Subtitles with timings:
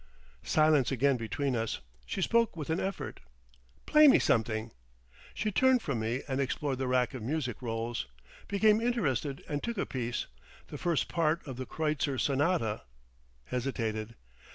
[0.41, 1.79] Silence again between us.
[2.07, 3.19] She spoke with an effort.
[3.85, 4.71] "Play me something."
[5.35, 8.07] She turned from me and explored the rack of music rolls,
[8.47, 10.25] became interested and took a piece,
[10.69, 12.81] the first part of the Kreutzer Sonata,
[13.43, 14.15] hesitated.